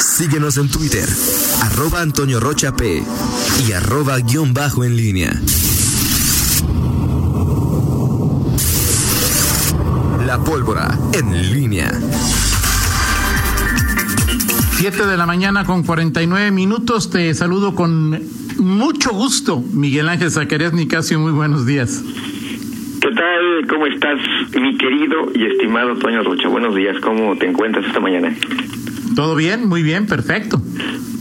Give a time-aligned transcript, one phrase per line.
[0.00, 1.06] Síguenos en Twitter,
[1.62, 3.02] arroba Antonio Rocha P
[3.68, 5.30] y arroba guion bajo en línea.
[10.26, 11.92] La pólvora en línea.
[14.78, 17.10] 7 de la mañana con 49 minutos.
[17.10, 18.18] Te saludo con
[18.58, 21.20] mucho gusto, Miguel Ángel Zacarías Nicasio.
[21.20, 22.02] Muy buenos días.
[23.02, 23.66] ¿Qué tal?
[23.68, 24.18] ¿Cómo estás,
[24.58, 26.48] mi querido y estimado Toño Rocha?
[26.48, 26.96] Buenos días.
[27.00, 28.34] ¿Cómo te encuentras esta mañana?
[29.14, 29.66] ¿Todo bien?
[29.68, 30.60] Muy bien, perfecto.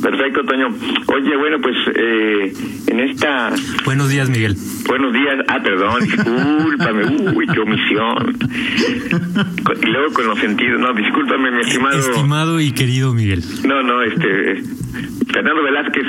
[0.02, 0.68] Perfecto, Toño.
[1.08, 2.54] Oye, bueno, pues eh,
[2.88, 3.52] en esta...
[3.84, 4.55] Buenos días, Miguel.
[4.88, 5.46] Buenos días.
[5.48, 7.05] Ah, perdón, discúlpame.
[7.36, 8.38] Uy, qué omisión.
[9.82, 10.80] Y luego con los sentidos.
[10.80, 11.99] No, discúlpame, mi estimado...
[11.99, 13.44] Estimado y querido Miguel.
[13.66, 14.63] No, no, este...
[15.32, 16.05] Fernando Velázquez,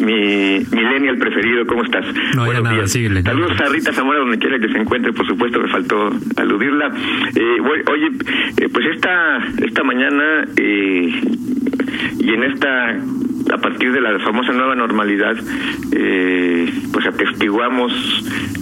[0.00, 2.04] mi millennial preferido, ¿cómo estás?
[2.34, 3.22] No hay nada, síguele.
[3.22, 6.92] Saludos a Rita Zamora, donde quiera que se encuentre, por supuesto, me faltó aludirla.
[7.34, 7.60] Eh,
[7.90, 8.10] oye,
[8.58, 11.20] eh, pues esta, esta mañana eh,
[12.18, 12.98] y en esta
[13.52, 15.36] a partir de la famosa nueva normalidad,
[15.92, 17.92] eh, pues atestiguamos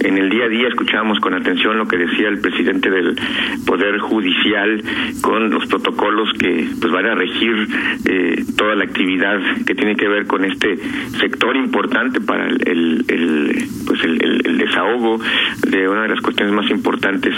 [0.01, 3.17] en el día a día, escuchábamos con atención lo que decía el presidente del
[3.65, 4.83] Poder Judicial
[5.21, 7.67] con los protocolos que pues van a regir
[8.05, 10.77] eh, toda la actividad que tiene que ver con este
[11.19, 15.19] sector importante para el, el, pues el, desahogo
[15.67, 17.35] de una de las cuestiones más importantes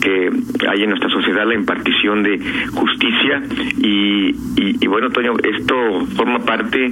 [0.00, 0.30] que
[0.68, 2.40] hay en nuestra sociedad, la impartición de
[2.72, 3.42] justicia.
[3.78, 6.83] Y, y bueno, Toño, esto forma parte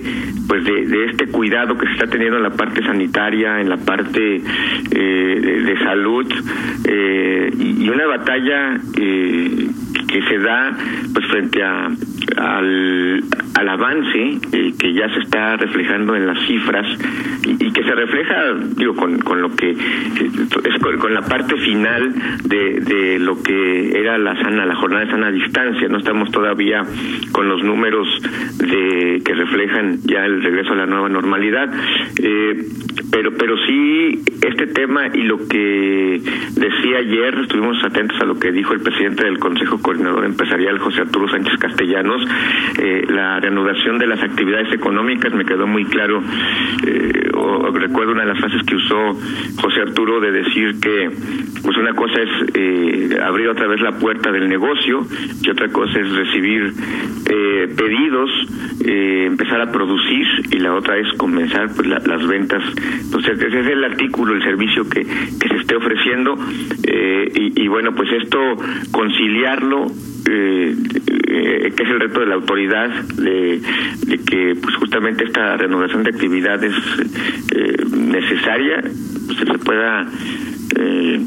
[0.48, 4.37] pues de, este cuidado que se está teniendo en la parte sanitaria, en la parte
[4.37, 6.27] eh, de, salud
[6.84, 9.69] eh, y, una batalla eh,
[10.09, 10.77] que se da
[11.12, 11.89] pues frente a
[12.36, 13.22] al,
[13.55, 14.38] al avance
[14.78, 16.86] que ya se está reflejando en las cifras
[17.44, 22.80] y, que se refleja digo con, con lo que es con, la parte final de,
[22.80, 25.88] de lo que era la sana la jornada de sana distancia.
[25.88, 26.84] No estamos todavía
[27.33, 28.08] con los números
[28.58, 31.70] de que reflejan ya el regreso a la nueva normalidad.
[32.22, 32.64] Eh,
[33.10, 36.20] pero pero sí este tema y lo que
[36.54, 41.03] decía ayer estuvimos atentos a lo que dijo el presidente del Consejo Coordinador Empresarial José
[41.03, 42.22] Arturo Sánchez Castellanos
[42.78, 46.22] eh, la reanudación de las actividades económicas me quedó muy claro
[46.87, 47.12] eh,
[47.75, 49.15] recuerdo una de las frases que usó
[49.60, 51.10] José Arturo de decir que
[51.62, 55.05] pues una cosa es eh, abrir otra vez la puerta del negocio
[55.43, 56.72] y otra cosa es recibir
[57.77, 58.31] pedidos
[58.84, 62.62] empezar a producir y la otra es comenzar pues las ventas.
[63.04, 66.37] Entonces ese es el artículo el servicio que, se esté ofreciendo
[67.34, 68.39] y, bueno pues esto
[68.91, 69.87] conciliarlo
[70.28, 73.61] eh, que es el de la autoridad de,
[74.27, 76.75] que pues justamente esta renovación de actividades
[77.55, 78.83] eh, necesaria
[79.27, 80.06] pues, se pueda
[80.78, 81.21] eh,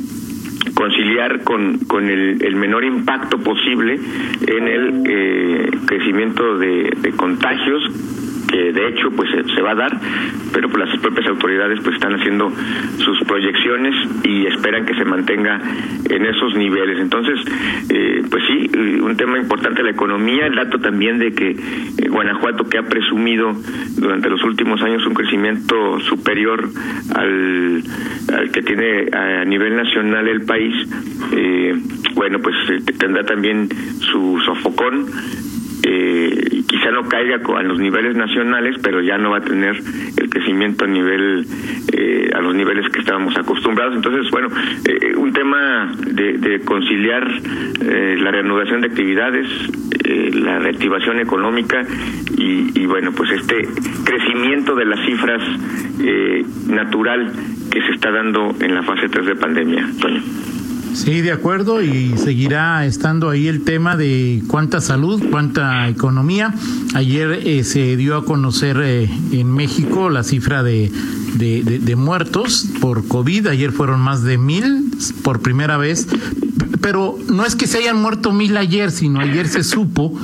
[0.73, 3.99] conciliar con, con el, el, menor impacto posible
[4.47, 7.83] en el eh, crecimiento de contagios
[8.47, 9.99] que de hecho pues se, va a dar,
[10.53, 12.51] pero pues, las propias autoridades pues están haciendo
[12.97, 15.59] sus proyecciones y esperan que se mantenga
[16.09, 16.99] en esos niveles.
[16.99, 17.39] Entonces,
[17.89, 18.69] eh, pues sí,
[19.01, 23.53] un tema importante la economía, el dato también de que eh, Guanajuato que ha presumido
[23.97, 26.69] durante los últimos años un crecimiento superior
[27.15, 27.83] al,
[28.33, 30.75] al que tiene a nivel nacional el país,
[31.33, 31.75] eh,
[32.15, 32.55] bueno, pues
[32.97, 33.69] tendrá también
[33.99, 35.05] su sofocón
[35.87, 39.75] eh, quizá no caiga a los niveles nacionales, pero ya no va a tener
[40.17, 41.45] el crecimiento a nivel
[41.93, 43.95] eh, a los niveles que estábamos acostumbrados.
[43.95, 44.49] Entonces, bueno,
[44.85, 47.23] eh, un tema de, conciliar
[47.81, 49.47] eh, la reanudación de actividades,
[50.33, 51.81] la reactivación económica
[52.37, 53.67] y, y, bueno, pues este
[54.03, 55.41] crecimiento de las cifras
[56.67, 57.31] natural
[57.71, 59.85] que se está dando en la fase 3 de pandemia.
[59.99, 60.21] Toño.
[60.95, 66.55] Sí, de acuerdo, y seguirá estando ahí el tema de cuánta salud, cuánta economía.
[66.93, 70.89] Ayer eh, se dio a conocer eh, en México la cifra de,
[71.35, 73.47] de, muertos por COVID.
[73.47, 74.89] Ayer fueron más de mil
[75.21, 76.07] por primera vez.
[76.79, 80.17] Pero no es que se hayan muerto mil ayer, sino ayer se supo,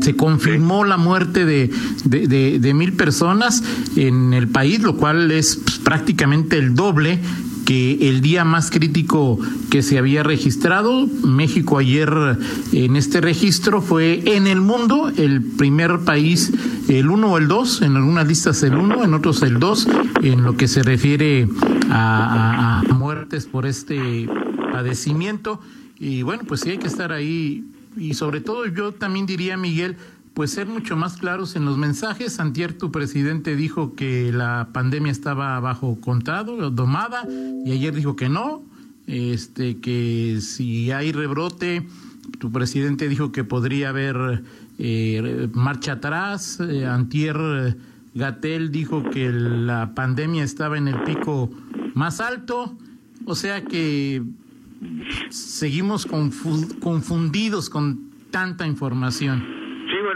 [0.00, 1.70] se confirmó la muerte de,
[2.04, 3.62] de, mil personas
[3.94, 7.20] en el país, lo cual es pues, prácticamente el doble
[7.66, 9.38] que el día más crítico
[9.70, 12.38] que se había registrado, México ayer
[12.72, 16.52] en este registro fue en el mundo el primer país,
[16.88, 19.88] el uno o el dos, en algunas listas el uno, en otros el dos,
[20.22, 21.48] en lo que se refiere
[21.90, 24.28] a, muertes por este
[24.72, 25.60] padecimiento.
[25.98, 27.64] Y bueno, pues sí hay que estar ahí
[27.96, 29.96] y sobre todo yo también diría, Miguel,
[30.36, 32.40] pues ser mucho más claros en los mensajes.
[32.40, 37.26] Antier tu presidente dijo que la pandemia estaba bajo contado, domada,
[37.64, 38.62] y ayer dijo que no,
[39.06, 41.86] este, que si hay rebrote,
[42.38, 44.44] tu presidente dijo que podría haber
[44.78, 46.60] eh, marcha atrás.
[46.60, 47.78] Eh, Antier
[48.14, 51.50] Gatel dijo que la pandemia estaba en el pico
[51.94, 52.76] más alto.
[53.24, 54.22] O sea que
[55.30, 59.65] seguimos confundidos con tanta información.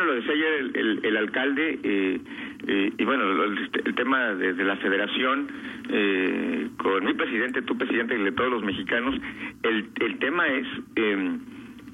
[0.05, 0.71] Lo decía ayer
[1.03, 2.21] el, alcalde, eh,
[2.67, 5.49] eh, y bueno, el, tema de, la federación,
[5.89, 9.15] eh, con mi presidente, tu presidente y de todos los mexicanos,
[9.63, 10.67] el, el tema es...
[10.97, 11.39] Eh,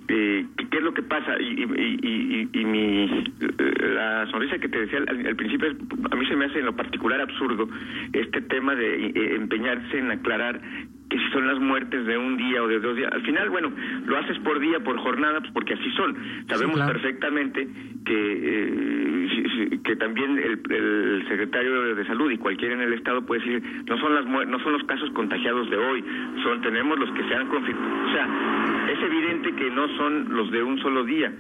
[0.08, 3.25] eh, qué es lo que pasa y, y, y, mi
[3.81, 7.20] la sonrisa que te decía al, principio a mí se me hace en lo particular
[7.20, 7.69] absurdo
[8.12, 10.61] este tema de empeñarse en aclarar
[11.08, 13.12] que si son las muertes de un día o de dos días.
[13.12, 13.70] Al final, bueno,
[14.06, 16.17] lo haces por día, por jornada, pues porque así son.
[16.49, 17.69] Sabemos perfectamente
[18.05, 23.41] que eh, que también el, el, secretario de salud y cualquiera en el estado puede
[23.41, 26.05] decir no son las no son los casos contagiados de hoy,
[26.43, 28.09] son tenemos los que se han confirmado.
[28.09, 28.29] O sea,
[28.93, 31.32] es evidente que no son los de un solo día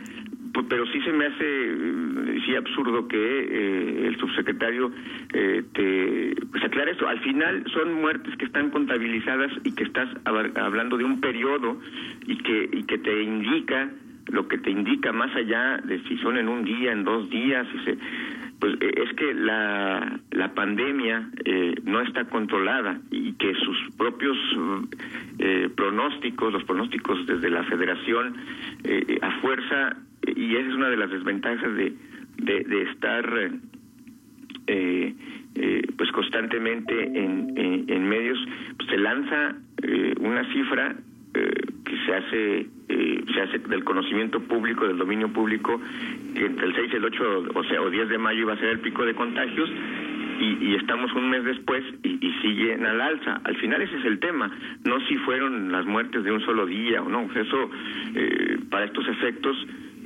[0.64, 4.90] pero sí se me hace eh, sí absurdo que eh, el subsecretario
[5.32, 7.08] eh, te pues aclare esto.
[7.08, 11.78] Al final son muertes que están contabilizadas y que estás hablando de un periodo
[12.26, 13.90] y que y que te indica
[14.28, 17.64] lo que te indica más allá de si son en un día, en dos días,
[18.58, 21.30] pues es que la, la pandemia
[21.84, 24.36] no está controlada y que sus propios
[25.76, 28.34] pronósticos, los pronósticos desde la federación,
[29.22, 29.96] a fuerza
[30.34, 31.92] y esa es una de las desventajas de,
[32.38, 33.50] de, estar
[34.66, 35.14] eh,
[35.54, 37.54] eh, pues constantemente en,
[37.88, 38.38] en, medios
[38.76, 40.96] pues se lanza eh, una cifra
[41.32, 42.66] que se hace
[43.34, 45.78] se hace del conocimiento público del dominio público
[46.34, 48.56] que entre el 6 y el 8 o sea o 10 de mayo iba a
[48.56, 49.70] ser el pico de contagios
[50.40, 53.40] y, y, estamos un mes después y, y, siguen al alza.
[53.44, 54.50] Al final ese es el tema,
[54.84, 57.22] no si fueron las muertes de un solo día o no.
[57.34, 57.70] Eso,
[58.68, 59.56] para estos efectos,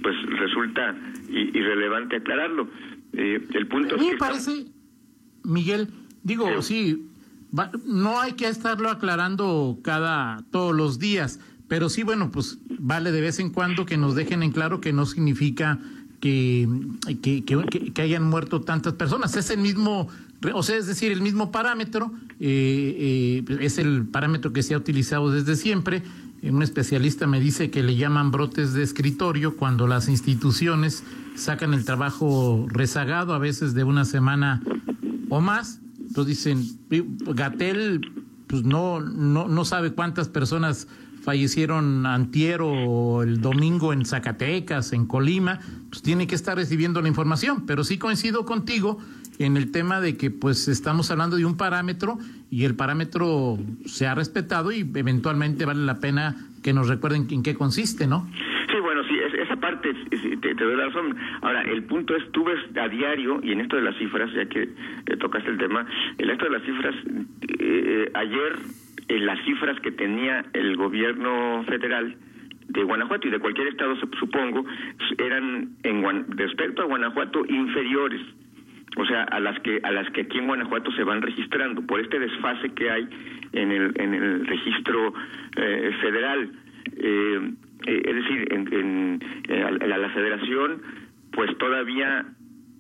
[0.03, 0.95] pues resulta
[1.29, 2.69] irrelevante aclararlo.
[3.13, 4.67] Eh, el punto es me parece,
[5.45, 5.89] Miguel,
[6.23, 7.07] digo, sí,
[7.85, 13.21] no hay que estarlo aclarando cada, todos los días, pero sí, bueno, pues vale de
[13.21, 15.79] vez en cuando que nos dejen en claro que no significa
[16.21, 16.69] que,
[17.23, 17.45] que,
[17.95, 19.37] que, hayan muerto tantas personas.
[19.37, 20.09] Es el mismo,
[20.55, 24.79] o sea, es decir, el mismo parámetro, eh, eh, es el parámetro que se ha
[24.79, 26.03] utilizado desde siempre
[26.43, 31.05] un especialista me dice que le llaman brotes de escritorio cuando las instituciones
[31.35, 34.63] sacan el trabajo rezagado, a veces de una semana
[35.29, 35.81] o más.
[35.99, 36.79] Entonces dicen,
[37.35, 38.01] Gatel
[38.47, 40.89] pues no, no, no sabe cuántas personas
[41.23, 45.61] fallecieron antier o el domingo en Zacatecas, en Colima,
[45.91, 47.67] pues tiene que estar recibiendo la información.
[47.67, 48.99] Pero sí coincido contigo
[49.41, 52.19] en el tema de que pues estamos hablando de un parámetro
[52.51, 53.57] y el parámetro
[53.87, 58.29] se ha respetado y eventualmente vale la pena que nos recuerden en qué consiste, ¿no?
[58.71, 59.95] Sí, bueno, sí, esa parte
[60.43, 61.17] te, doy la razón.
[61.41, 64.45] Ahora, el punto es, tú ves a diario, y en esto de las cifras, ya
[64.45, 65.87] que eh, tocaste el tema,
[66.19, 66.95] en esto de las cifras,
[67.59, 68.59] eh, ayer
[69.09, 72.15] en las cifras que tenía el gobierno federal,
[72.69, 74.65] de Guanajuato y de cualquier estado, supongo,
[75.19, 78.21] eran en respecto a Guanajuato inferiores
[78.97, 82.01] o sea, a las que a las que aquí en Guanajuato se van registrando por
[82.01, 83.09] este desfase que hay
[83.53, 85.15] en el en el registro
[85.57, 86.51] eh, federal.
[86.97, 87.51] Eh,
[87.87, 90.83] eh, es decir, en, en, la, la, Federación,
[91.33, 92.27] pues todavía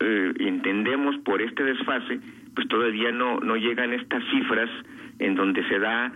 [0.00, 2.20] entendemos por este desfase,
[2.54, 4.70] pues todavía no no llegan estas cifras
[5.18, 6.12] en donde se da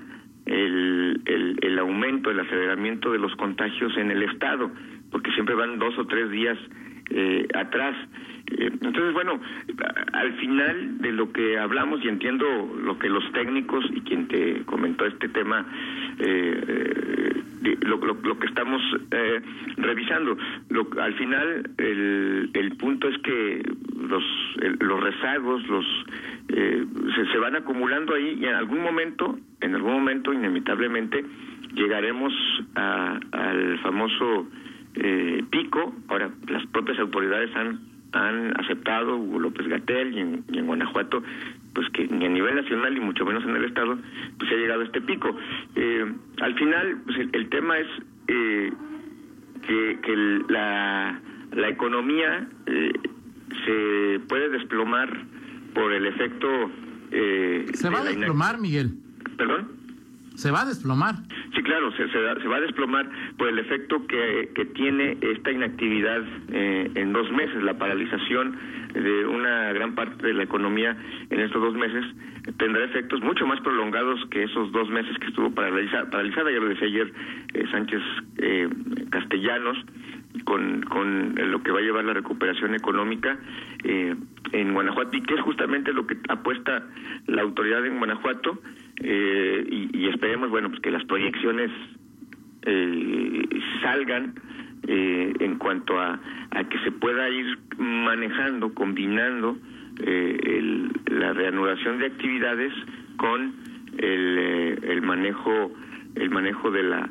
[0.47, 4.71] el, el, el aumento, el aceleramiento de los contagios en el estado,
[5.11, 6.59] porque siempre van dos o tres días
[7.11, 7.97] eh, atrás.
[8.59, 9.41] Eh, entonces, bueno,
[10.13, 12.47] al final de lo que hablamos y entiendo
[12.83, 15.67] lo que los técnicos y quien te comentó este tema,
[16.19, 17.43] eh,
[17.81, 18.83] lo, lo, que estamos
[19.77, 20.37] revisando,
[20.69, 23.63] lo, al final el, el punto es que
[23.97, 24.23] los,
[24.81, 25.87] los rezagos, los
[26.49, 31.25] se, se van acumulando ahí y en algún momento, en algún momento inevitablemente
[31.75, 32.33] llegaremos
[32.75, 34.47] a, al famoso
[34.97, 35.95] eh, pico.
[36.09, 37.81] Ahora, las propias autoridades han,
[38.13, 40.21] han aceptado, Hugo López Gatel y
[40.59, 41.23] en, Guanajuato,
[41.75, 43.99] pues que ni a nivel nacional y mucho menos en el Estado,
[44.39, 45.37] pues se ha llegado a este pico.
[45.75, 47.89] Eh, al final, pues el, tema es
[48.29, 48.73] eh,
[49.67, 50.17] que, que
[50.49, 51.21] la,
[51.53, 52.93] la economía eh,
[53.65, 55.09] se puede desplomar
[55.75, 56.49] por el efecto...
[57.11, 58.95] Eh, se va a desplomar, Miguel.
[59.37, 59.73] ¿Perdón?
[60.35, 61.15] Se va a desplomar.
[61.55, 66.23] Sí, claro, se, se, va a desplomar por el efecto que, que tiene esta inactividad
[66.53, 68.57] eh, en dos meses, la paralización
[68.95, 70.97] de una gran parte de la economía
[71.31, 72.05] en estos dos meses
[72.59, 76.69] tendrá efectos mucho más prolongados que esos dos meses que estuvo paralizada, paralizada ya lo
[76.69, 77.13] decía ayer
[77.55, 78.03] eh, Sánchez
[78.39, 78.69] eh,
[79.11, 79.79] Castellanos,
[80.45, 83.39] con, con lo que va a llevar la recuperación económica
[83.85, 84.15] eh,
[84.53, 86.83] en Guanajuato y que es justamente lo que apuesta
[87.27, 88.59] la autoridad en Guanajuato
[89.05, 91.71] eh, y, esperemos bueno pues que las proyecciones
[92.63, 93.43] eh,
[93.83, 94.35] salgan
[94.87, 96.21] eh, en cuanto a,
[96.51, 99.57] a que se pueda ir manejando combinando
[99.99, 102.73] el, la reanudación de actividades
[103.17, 103.55] con
[103.99, 105.73] el, el manejo
[106.17, 107.09] el manejo de la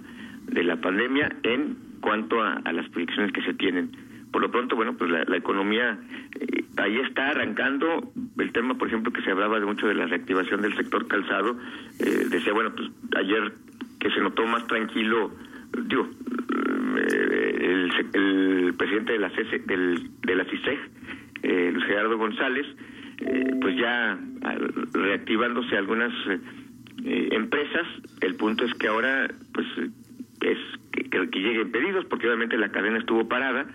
[0.47, 3.91] de la pandemia en cuanto a, las proyecciones que se tienen.
[4.33, 5.95] Por lo pronto, bueno, pues la, economía
[6.39, 8.11] eh, ahí está arrancando.
[8.39, 11.55] El tema, por ejemplo, que se hablaba de mucho de la reactivación del sector calzado,
[11.99, 13.53] eh, decía, bueno, pues ayer
[13.99, 15.31] que se notó más tranquilo,
[15.87, 16.09] digo,
[16.97, 19.29] eh, el, presidente de la
[19.67, 20.79] del, de la CISEG,
[21.43, 22.65] Luis Gerardo González,
[23.61, 24.17] pues ya
[24.93, 26.11] reactivándose algunas
[27.03, 27.85] empresas,
[28.21, 29.67] el punto es que ahora, pues
[30.41, 30.57] es
[30.91, 33.67] que, lleguen pedidos, porque obviamente la cadena estuvo parada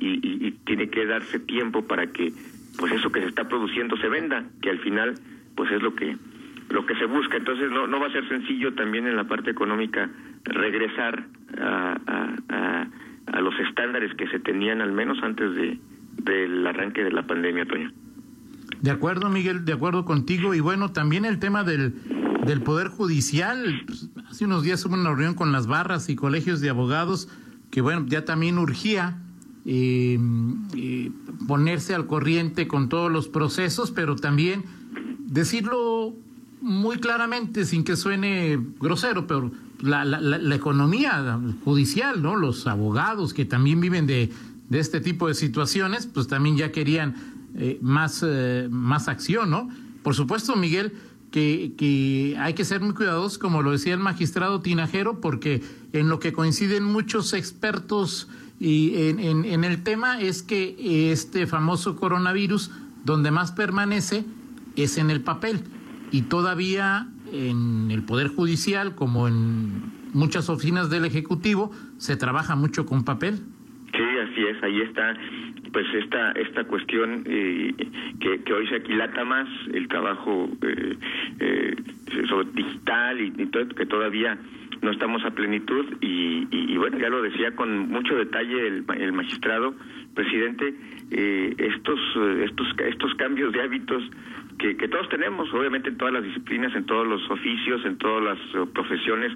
[0.00, 2.32] y, tiene que darse tiempo para que
[2.78, 5.14] pues eso que se está produciendo se venda, que al final
[5.54, 6.16] pues es lo que
[6.70, 7.38] lo que se busca.
[7.38, 10.10] Entonces no, no va a ser sencillo también en la parte económica
[10.44, 11.24] regresar
[11.58, 12.86] a, a,
[13.32, 15.78] a, los estándares que se tenían al menos antes de
[16.18, 17.92] del arranque de la pandemia, Toño.
[18.80, 20.54] De acuerdo, Miguel, de acuerdo contigo.
[20.54, 21.94] Y bueno, también el tema del,
[22.44, 23.82] del Poder Judicial.
[24.28, 27.28] Hace unos días hubo una reunión con las barras y colegios de abogados
[27.70, 29.18] que, bueno, ya también urgía
[29.64, 30.18] eh,
[30.76, 31.10] eh,
[31.46, 34.64] ponerse al corriente con todos los procesos, pero también
[35.26, 36.14] decirlo
[36.60, 39.50] muy claramente, sin que suene grosero, pero
[39.80, 42.36] la, economía judicial, ¿no?
[42.36, 44.30] Los abogados que también viven de,
[44.68, 47.14] de este tipo de situaciones, pues también ya querían
[47.56, 48.24] eh, más,
[48.70, 49.68] más acción, ¿no?
[50.02, 50.94] Por supuesto, Miguel,
[51.30, 55.62] que, que hay que ser muy cuidadosos, como lo decía el magistrado Tinajero, porque
[55.92, 58.28] en lo que coinciden muchos expertos
[58.60, 62.70] y en, en, en el tema es que este famoso coronavirus,
[63.04, 64.24] donde más permanece,
[64.76, 65.62] es en el papel.
[66.10, 72.86] Y todavía en el Poder Judicial, como en muchas oficinas del Ejecutivo, se trabaja mucho
[72.86, 73.42] con papel.
[74.38, 75.14] Sí, así es, ahí está
[75.72, 77.74] pues esta esta cuestión eh,
[78.20, 80.96] que, que, hoy se aquilata más el trabajo eh,
[81.40, 81.76] eh,
[82.28, 84.38] sobre digital y, todo que todavía
[84.80, 89.12] no estamos a plenitud y, y, bueno ya lo decía con mucho detalle el, el
[89.12, 89.74] magistrado
[90.18, 90.74] presidente
[91.10, 92.00] eh, estos
[92.42, 94.02] estos estos cambios de hábitos
[94.58, 98.24] que, que todos tenemos obviamente en todas las disciplinas en todos los oficios en todas
[98.24, 98.38] las
[98.72, 99.32] profesiones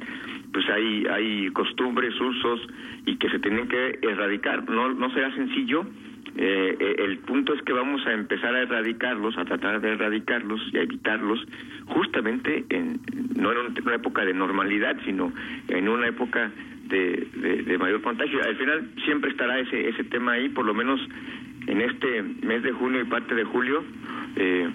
[0.52, 2.60] pues hay hay costumbres usos
[3.06, 4.68] y que se tienen que erradicar.
[4.68, 5.86] No no será sencillo
[6.36, 10.60] eh, eh, el punto es que vamos a empezar a erradicarlos, a tratar de erradicarlos
[10.72, 11.44] y a evitarlos
[11.86, 13.00] justamente en,
[13.36, 15.32] no en una época de normalidad, sino
[15.68, 16.50] en una época
[16.88, 18.42] de, de, mayor contagio.
[18.42, 21.00] Al final siempre estará ese, ese tema ahí, por lo menos
[21.66, 23.84] en este mes de junio y parte de julio,
[24.36, 24.68] eh,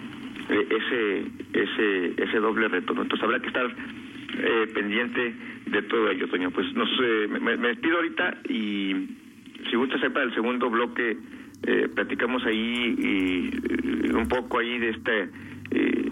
[0.50, 2.94] eh ese, ese, ese doble reto.
[2.94, 5.34] Entonces habrá que estar eh, pendiente
[5.68, 6.52] de todo ello, Toño.
[6.52, 6.90] Pues nos,
[7.30, 9.08] me, me despido ahorita y
[9.70, 11.18] si gusta ser para el segundo bloque
[11.64, 15.30] eh, platicamos ahí y, un poco ahí de este
[15.72, 16.12] eh,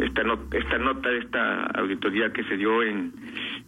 [0.00, 0.22] esta
[0.52, 3.12] esta nota de esta auditoría que se dio en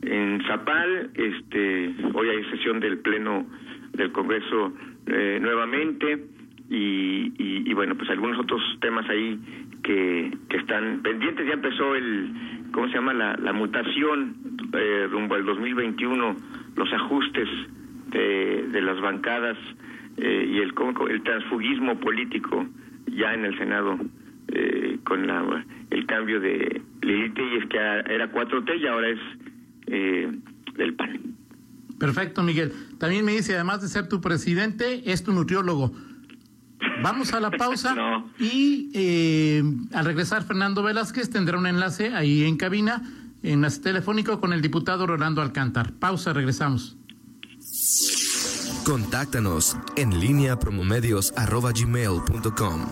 [0.02, 3.47] en Zapal este hoy hay sesión del pleno
[3.93, 4.73] del Congreso
[5.07, 6.25] eh, nuevamente
[6.71, 9.38] y, y, bueno pues algunos otros temas ahí
[9.83, 11.47] que, que están pendientes.
[11.47, 12.31] Ya empezó el
[12.73, 14.37] cómo se llama la, la mutación
[14.75, 16.37] eh, rumbo al 2021
[16.76, 17.49] los ajustes
[18.11, 19.57] de, de las bancadas
[20.17, 20.75] eh, y el,
[21.11, 22.67] el transfugismo político
[23.07, 23.99] ya en el Senado
[24.49, 29.19] eh, con la, el cambio de Lilith y es que era 4T y ahora es
[29.90, 30.30] eh,
[30.76, 31.37] del PAN.
[31.99, 32.75] Perfecto, Miguel.
[32.99, 35.92] También me dice, además de ser tu presidente, es tu nutriólogo.
[37.02, 37.97] Vamos a la pausa
[38.38, 43.02] y eh, al regresar Fernando Velázquez tendrá un enlace ahí en cabina,
[43.42, 45.92] en enlace telefónico con el diputado Rolando Alcántar.
[45.95, 46.97] Pausa, regresamos.
[48.85, 52.87] Contáctanos en línea promomedios.com.